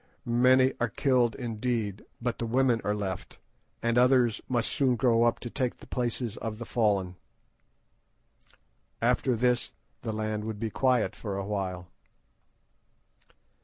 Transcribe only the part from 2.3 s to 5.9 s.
the women are left, and others must soon grow up to take the